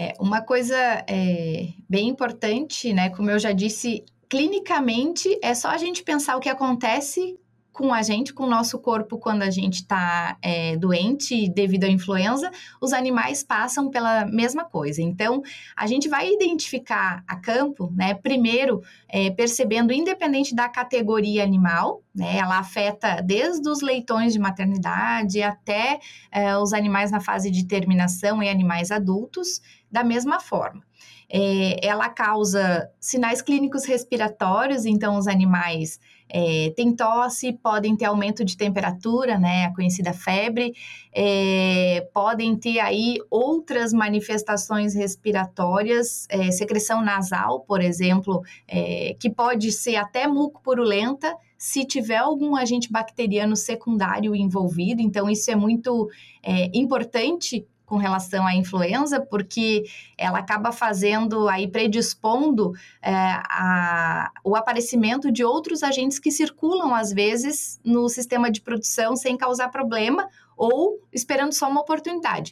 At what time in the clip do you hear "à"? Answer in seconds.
11.84-11.88, 58.46-58.54